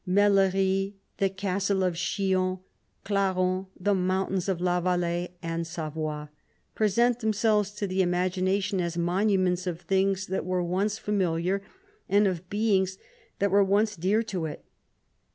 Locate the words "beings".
12.49-12.97